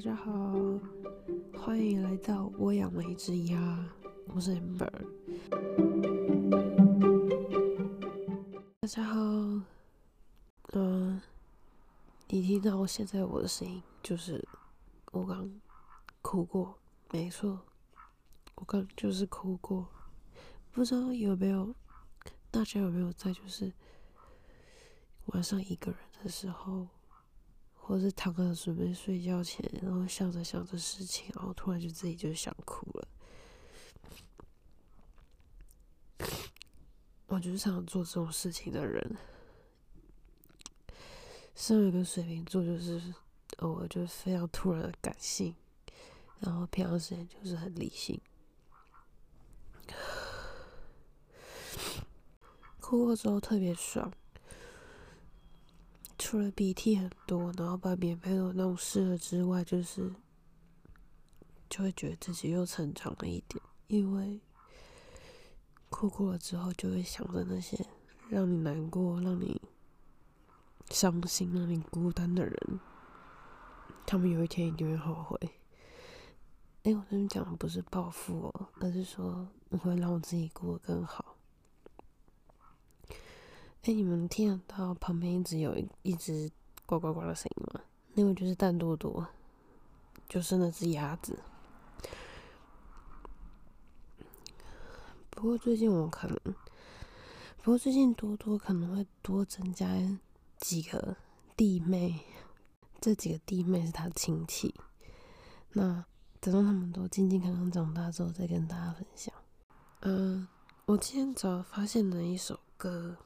[0.00, 0.32] 大家好，
[1.52, 3.84] 欢迎来到我养了一只鸭，
[4.28, 4.88] 我是 Amber。
[8.80, 9.62] 大家好，嗯、
[10.72, 11.22] 呃，
[12.28, 14.42] 你听到现在我的声音，就是
[15.12, 15.60] 我刚
[16.22, 16.78] 哭过，
[17.12, 17.60] 没错，
[18.54, 19.86] 我刚就是哭过，
[20.70, 21.74] 不知道有没有，
[22.50, 23.70] 大家有没有在就是
[25.26, 26.88] 晚上一个人的时候。
[27.90, 33.08] 或是躺在准备睡觉前，然后想着想着事情，然后突然就自己就想哭了。
[37.26, 39.18] 我就是常做这种事情的人。
[41.56, 43.12] 身为一个水瓶座，就是
[43.56, 45.56] 偶尔就非常突然的感性，
[46.38, 48.20] 然后平常时间就是很理性。
[52.78, 54.12] 哭过之后特别爽。
[56.30, 60.14] 除了鼻涕很多，然后把棉被都弄湿了之外，就是
[61.68, 63.60] 就会觉得自己又成长了一点。
[63.88, 64.40] 因为
[65.88, 67.84] 哭过了之后，就会想着那些
[68.28, 69.60] 让你难过、让你
[70.90, 72.80] 伤心、让你孤单的人，
[74.06, 75.36] 他们有一天一定会后悔。
[76.84, 81.34] 哎，我这边讲的不是报复哦，而是说我会让我自己过得更好。
[83.82, 86.50] 哎，你们听得到旁边一直有一一只
[86.84, 87.80] 呱呱呱的声音吗？
[88.12, 89.26] 那个就是蛋多多，
[90.28, 91.38] 就是那只鸭子。
[95.30, 96.38] 不过最近我可能，
[97.62, 99.88] 不过最近多多可能会多增加
[100.58, 101.16] 几个
[101.56, 102.20] 弟妹，
[103.00, 104.74] 这几个弟妹是他亲戚。
[105.72, 106.04] 那
[106.38, 109.32] 等到他们都健健康康长大之后，再跟大家分享。
[110.00, 110.46] 嗯，
[110.84, 113.16] 我今天早发现了一首歌。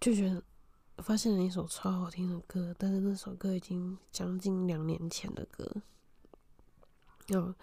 [0.00, 0.42] 就觉得
[0.98, 5.82] 发现了一首超好听的歌，但是那首歌已经将近两年前的歌。
[7.28, 7.54] 有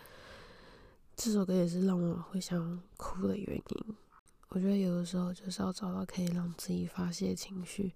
[1.15, 3.95] 这首歌也是让我会想哭的原因。
[4.49, 7.93] 我觉得有的时候就是要找到可以让自己发泄情绪、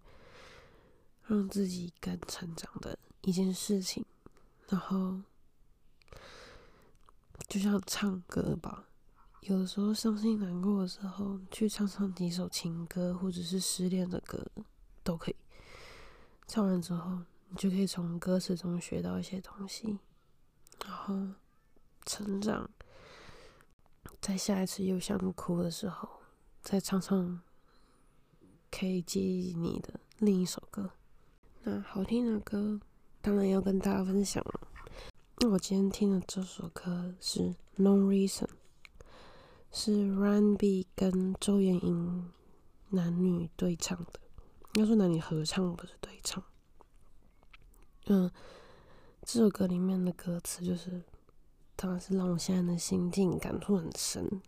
[1.25, 4.05] 让自己更成长的一件事情。
[4.69, 5.21] 然后
[7.47, 8.85] 就像唱歌吧。
[9.47, 14.45] 有时候伤心难过的时候，去唱唱几首情歌，或者是失恋的歌，
[15.03, 15.35] 都可以。
[16.47, 19.99] 唱完之后，你就可以从歌词中学到一些东西，
[20.85, 21.15] 然后
[22.05, 22.69] 成长。
[24.19, 26.09] 在下一次又想哭的时候，
[26.61, 27.39] 再唱唱
[28.69, 30.91] 可以接你的另一首歌。
[31.63, 32.81] 那好听的歌，
[33.21, 34.67] 当然要跟大家分享了。
[35.37, 37.39] 那我今天听的这首歌是
[37.77, 38.43] 《No Reason》。
[39.79, 42.23] 是 Ryan B 跟周彦瑛
[42.89, 44.19] 男女对唱的，
[44.73, 46.43] 应该说男女合唱，不是对唱。
[48.07, 48.31] 嗯，
[49.21, 51.03] 这首歌里面的歌词就是，
[51.75, 54.41] 当然是让我现在的心境感触很深。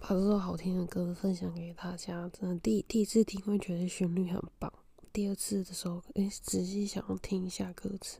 [0.00, 4.72] 把这首好听的歌分享给大家，真的第第一次听会觉得旋律很棒，
[5.12, 8.18] 第二次的时候，哎，仔细想要听一下歌词，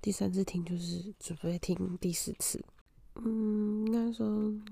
[0.00, 2.64] 第三次听就是准备听第四次。
[3.14, 4.26] 嗯，应该说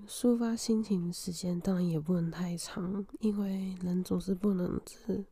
[0.08, 5.26] 抒发心情时间当然也不能太长，因为人总是不能只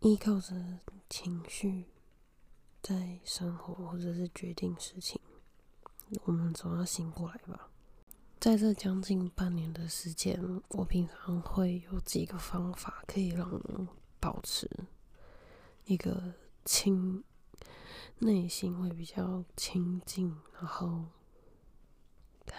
[0.00, 0.80] 依靠着
[1.10, 1.84] 情绪
[2.80, 5.20] 在生活或者是决定事情。
[6.24, 7.68] 我们总要醒过来吧。
[8.40, 13.86] 在这将近半年的时间，我平常会有几个方法可以让我
[14.18, 14.68] 保持
[15.84, 16.32] 一个
[16.64, 17.22] 清
[18.18, 21.04] 内心会比较清静，然后。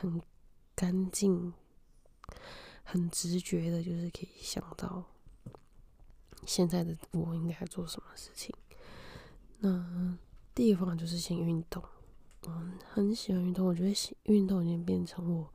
[0.03, 0.21] 很
[0.75, 1.53] 干净、
[2.83, 5.05] 很直觉的，就是可以想到
[6.45, 8.53] 现在的我应该做什么事情。
[9.59, 10.17] 那
[10.53, 11.81] 第一方就是先运动。
[12.45, 15.49] 嗯，很喜欢运动，我觉得运动已经变成我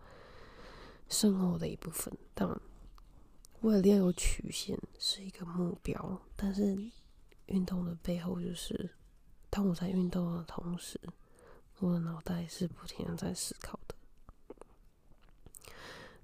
[1.11, 2.11] 生活的一部分。
[2.33, 2.59] 当然，
[3.61, 6.91] 为了要有曲线是一个目标，但是
[7.45, 8.89] 运动的背后就是，
[9.51, 10.99] 当我在运动的同时，
[11.81, 13.78] 我的脑袋是不停的在思考。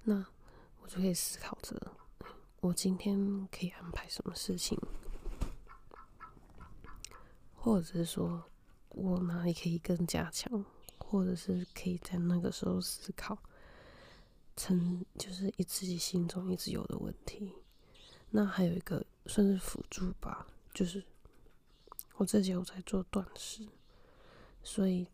[0.07, 0.23] 那
[0.81, 1.75] 我就可以思考着，
[2.59, 4.79] 我今天可以安排什么事情，
[7.55, 8.43] 或者是说
[8.89, 10.63] 我哪里可以更加强，
[10.99, 13.35] 或者是可以在那个时候思考，
[14.55, 17.53] 成就是一自己心中一直有的问题。
[18.29, 21.03] 那还有一个算是辅助吧，就是
[22.17, 23.67] 我自己有在做断食，
[24.61, 25.07] 所以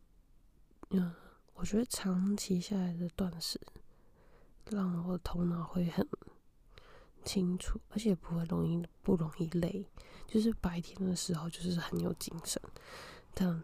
[0.90, 1.14] 嗯，
[1.54, 3.58] 我觉得长期下来的断食。
[4.69, 6.08] 让我头脑会很
[7.24, 9.86] 清楚，而且不会容易不容易累。
[10.28, 12.62] 就是白天的时候，就是很有精神，
[13.34, 13.62] 但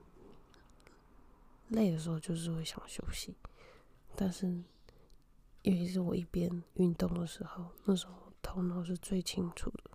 [1.70, 3.36] 累的时候就是会想休息，
[4.16, 4.48] 但是
[5.62, 9.92] 尤其是我一边运动的时候，那时候头脑是最清楚的。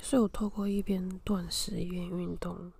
[0.00, 2.72] 所以我透过一边断食一边运动，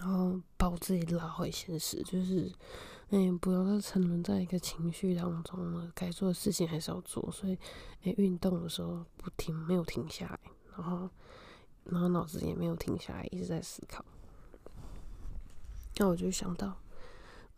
[0.00, 2.52] 然后把我自己拉回现实，就是
[3.10, 5.90] 嗯，不要再沉沦在一个情绪当中了。
[5.94, 7.58] 该做的事情还是要做，所以
[8.02, 10.40] 诶，运动的时候不停，没有停下来，
[10.76, 11.08] 然后
[11.84, 14.04] 然后脑子也没有停下来，一直在思考。
[15.96, 16.76] 那我就想到，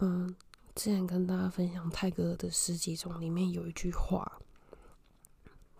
[0.00, 0.34] 嗯，
[0.74, 4.40] 之前跟大家分享泰戈尔的诗集中，里面有一句话，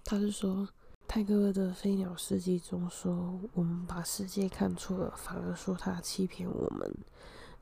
[0.04, 0.68] 他是说。
[1.08, 6.98] 泰戈尔的《飞鸟诗集》中说：“我们把世界看错了，反而说他欺骗我们。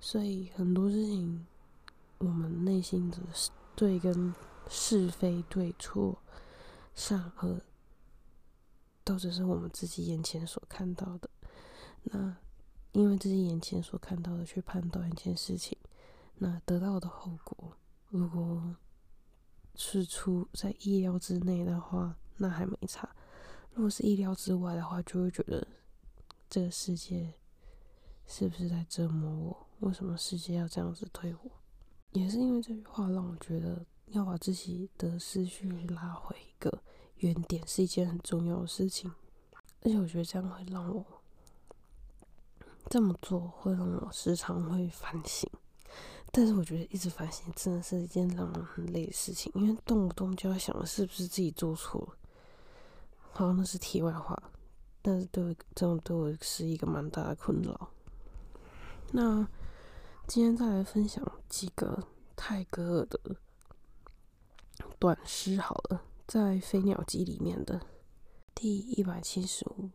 [0.01, 1.47] 所以很多事情，
[2.25, 3.19] 我们内心的
[3.77, 4.35] 对跟
[4.69, 6.19] 是非对错、
[6.95, 7.61] 善恶，
[9.05, 11.29] 都只是我们自己眼前所看到的。
[12.05, 12.37] 那
[12.93, 15.77] 因为自己眼前所看到的去判断一件事情，
[16.37, 17.77] 那得到的后果，
[18.09, 18.77] 如果
[19.75, 23.09] 是出在意料之内的话，那还没差。”
[23.75, 25.67] 如果是意料之外的话，就会觉得
[26.49, 27.35] 这个世界
[28.27, 29.67] 是不是在折磨我？
[29.81, 31.51] 为什么世界要这样子对我？
[32.15, 36.83] 也是因为这句话让我觉得要把自己的思绪拉回一个
[37.17, 39.13] 原点是一件很重要的事情。
[39.83, 41.05] 而且我觉得这样会让我
[42.89, 45.49] 这么做会让我时常会反省。
[46.31, 52.17] 但是我觉得一直反省真的是一件让人很累的事情，因为动不动就要想是不是自己做错了。
[53.33, 54.41] 好，那是题外话，
[55.03, 57.89] 但是对我这种对我是一个蛮大的困扰。
[59.13, 59.47] 那
[60.27, 63.21] 今天再来分享几个泰戈尔的
[64.99, 67.81] 短诗好了，在《飞鸟集》里面的
[68.55, 69.91] 第一百七十五，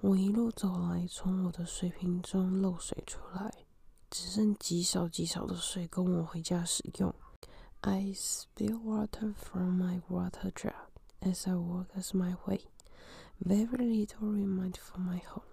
[0.00, 3.52] 我一路走来，从我的水瓶中漏水出来，
[4.10, 7.14] 只剩极少极少的水供我回家使用。
[7.82, 10.86] I spill water from my water jar.
[11.20, 12.62] As I walk as my way,
[13.38, 15.44] very little remained for my home。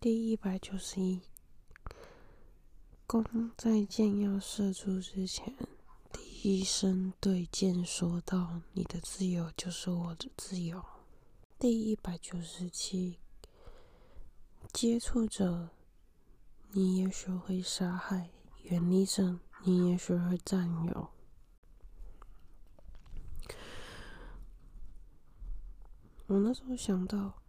[0.00, 1.20] 第一百九十一，
[3.08, 3.24] 弓
[3.56, 5.54] 在箭要射出之前，
[6.12, 10.84] 第一声对箭说道：“你的自由就是我的自由。”
[11.58, 13.18] 第一百九十七，
[14.74, 15.70] 接触者，
[16.72, 18.28] 你也许会杀害；
[18.64, 21.08] 远离者，你也许会占有。
[26.26, 27.40] 我那时候想到，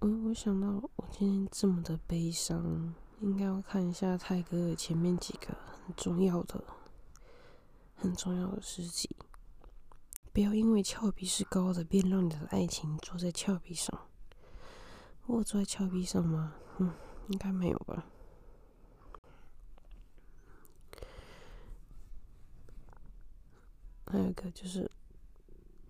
[0.00, 6.62] 我我想到我今天这么的悲伤，应该要看一下泰戈尔前面几个很重要的、
[7.94, 9.08] 很重要的诗集。
[10.32, 14.06] 不要因为峭壁是高的，便让你的爱情坐在峭壁上。
[15.26, 16.54] 我坐在峭壁上吗？
[16.78, 16.92] 嗯，
[17.28, 18.06] 应该没有吧。
[24.06, 24.90] 还有一个就是。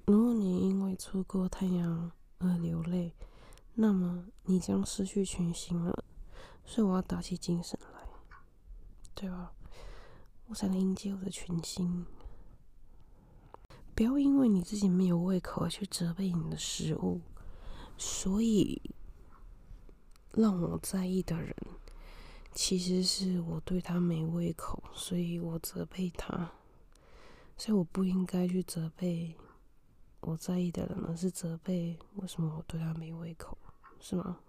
[0.07, 3.13] 如果你因为错过太阳而流泪，
[3.75, 6.05] 那么你将失去全新了。
[6.67, 8.01] 所以我要打起精神来，
[9.15, 9.53] 对吧？
[10.49, 12.05] 我才能迎接我的全新。
[13.95, 17.21] 不要因为你自己没有胃口而去责备你的食物。
[17.97, 18.83] 所以，
[20.33, 21.57] 让我在意的人，
[22.53, 26.53] 其实是我对他没胃口，所以我责备他。
[27.57, 29.35] 所以我不应该去责备。
[30.21, 33.57] 我在意的人而，是责备为什么我对他没胃口，
[34.01, 34.41] 是吗？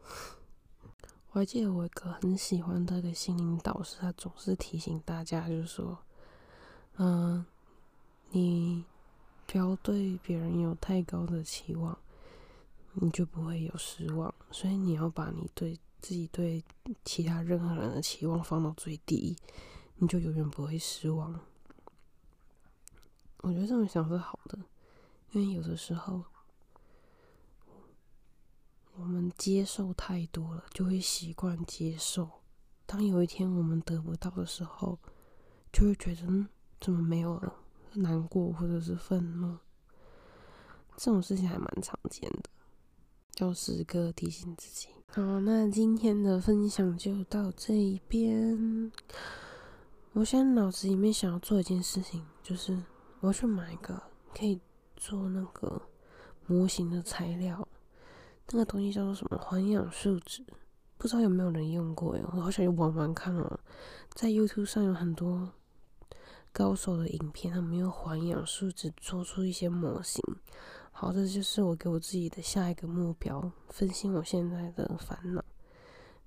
[1.37, 5.95] 我还记得我一个很喜欢的一个心灵导师，他总是提醒大家，就是说，
[6.95, 7.45] 嗯、
[8.31, 8.83] 你
[9.45, 11.95] 不要对别人有太高的期望，
[12.93, 14.33] 你就不会有失望。
[14.49, 16.63] 所以你要把你对自己对
[17.05, 19.37] 其他任何人的期望放到最低，
[19.97, 21.39] 你就永远不会失望。
[23.41, 24.57] 我觉得这么想是好的。
[25.33, 26.23] 因为有的时候，
[28.99, 32.29] 我们接受太多了，就会习惯接受。
[32.85, 34.97] 当有一天我们得不到的时候，
[35.71, 36.47] 就会觉得，嗯，
[36.81, 37.53] 怎么没有了？
[37.93, 39.57] 难过或者是愤怒，
[40.95, 42.49] 这种事情还蛮常见的，
[43.37, 44.89] 要时刻提醒自己。
[45.07, 48.91] 好，那今天的分享就到这一边。
[50.13, 52.77] 我现在脑子里面想要做一件事情，就是
[53.19, 54.01] 我要去买一个
[54.35, 54.59] 可以。
[54.99, 55.79] 做那个
[56.47, 57.67] 模型的材料，
[58.49, 60.45] 那个东西叫做什么环氧树脂，
[60.97, 62.23] 不知道有没有人用过呀？
[62.31, 63.59] 我好想去玩玩看哦。
[64.13, 65.51] 在 YouTube 上有很多
[66.51, 70.23] 高手的影片，他们用环氧树脂做出一些模型。
[70.91, 75.43] 好，这就是我给我自己的下一个目标，分析我现在的烦恼。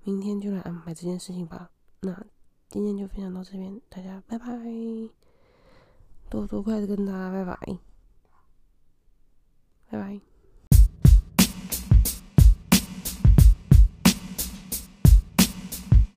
[0.03, 1.69] 明天就来安排这件事情吧。
[1.99, 2.25] 那
[2.69, 4.47] 今天就分享到这边，大家拜拜，
[6.29, 7.77] 多多快的跟大家拜拜，
[9.89, 10.30] 拜拜。